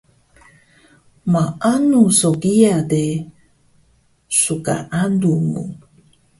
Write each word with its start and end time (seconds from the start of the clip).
Maanu 1.31 1.99
so 2.19 2.29
kiya 2.41 2.75
de, 2.89 3.05
sgaalu 4.39 5.33
mu 5.49 5.63